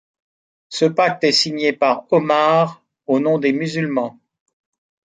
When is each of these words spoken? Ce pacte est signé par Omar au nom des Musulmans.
Ce 0.69 0.85
pacte 0.85 1.25
est 1.25 1.31
signé 1.31 1.73
par 1.73 2.07
Omar 2.11 2.83
au 3.05 3.19
nom 3.19 3.37
des 3.37 3.53
Musulmans. 3.53 4.17